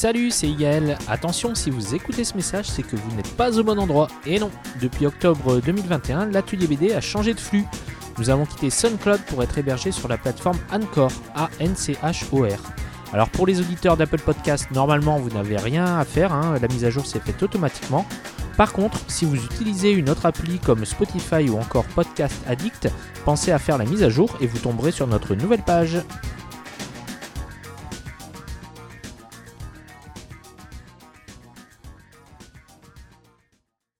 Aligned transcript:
Salut, 0.00 0.30
c'est 0.30 0.46
Yael. 0.46 0.96
Attention, 1.08 1.56
si 1.56 1.70
vous 1.70 1.92
écoutez 1.92 2.22
ce 2.22 2.36
message, 2.36 2.66
c'est 2.66 2.84
que 2.84 2.94
vous 2.94 3.16
n'êtes 3.16 3.36
pas 3.36 3.58
au 3.58 3.64
bon 3.64 3.80
endroit. 3.80 4.06
Et 4.26 4.38
non, 4.38 4.48
depuis 4.80 5.06
octobre 5.06 5.60
2021, 5.60 6.26
l'atelier 6.26 6.68
BD 6.68 6.92
a 6.92 7.00
changé 7.00 7.34
de 7.34 7.40
flux. 7.40 7.64
Nous 8.16 8.30
avons 8.30 8.46
quitté 8.46 8.70
SoundCloud 8.70 9.22
pour 9.22 9.42
être 9.42 9.58
hébergé 9.58 9.90
sur 9.90 10.06
la 10.06 10.16
plateforme 10.16 10.56
Anchor, 10.72 11.10
A-N-C-H-O-R. 11.34 12.60
Alors 13.12 13.28
pour 13.28 13.44
les 13.44 13.58
auditeurs 13.58 13.96
d'Apple 13.96 14.20
Podcast, 14.20 14.68
normalement 14.70 15.18
vous 15.18 15.30
n'avez 15.30 15.56
rien 15.56 15.98
à 15.98 16.04
faire, 16.04 16.32
hein. 16.32 16.54
la 16.62 16.68
mise 16.68 16.84
à 16.84 16.90
jour 16.90 17.04
s'est 17.04 17.18
faite 17.18 17.42
automatiquement. 17.42 18.06
Par 18.56 18.72
contre, 18.72 19.00
si 19.08 19.24
vous 19.24 19.34
utilisez 19.34 19.90
une 19.90 20.10
autre 20.10 20.26
appli 20.26 20.60
comme 20.60 20.84
Spotify 20.84 21.50
ou 21.50 21.58
encore 21.58 21.86
Podcast 21.86 22.36
Addict, 22.46 22.88
pensez 23.24 23.50
à 23.50 23.58
faire 23.58 23.78
la 23.78 23.84
mise 23.84 24.04
à 24.04 24.10
jour 24.10 24.30
et 24.40 24.46
vous 24.46 24.58
tomberez 24.58 24.92
sur 24.92 25.08
notre 25.08 25.34
nouvelle 25.34 25.64
page. 25.64 25.98